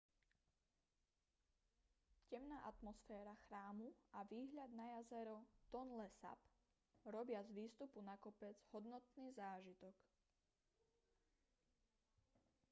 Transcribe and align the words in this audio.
temná 2.29 2.57
atmosféra 2.71 3.33
chrámu 3.45 3.87
a 4.17 4.25
výhľad 4.31 4.71
na 4.79 4.85
jazero 4.97 5.37
tonle 5.73 6.07
sap 6.19 6.39
robia 7.15 7.39
z 7.47 7.53
výstupu 7.59 7.99
na 8.09 8.15
kopec 8.23 8.55
hodnotný 8.73 9.27
zážitok 9.39 9.93